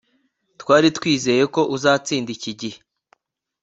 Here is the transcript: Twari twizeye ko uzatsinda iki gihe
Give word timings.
Twari 0.61 0.87
twizeye 0.97 1.43
ko 1.53 1.61
uzatsinda 1.75 2.29
iki 2.35 2.51
gihe 2.59 2.77